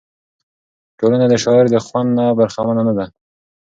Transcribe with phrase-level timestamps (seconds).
[0.99, 3.05] ټولنه د شاعر د خوند نه برخمنه نه ده.